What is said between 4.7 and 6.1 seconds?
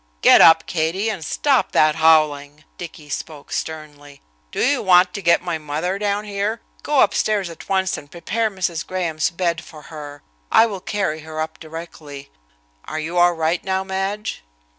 want to get my mother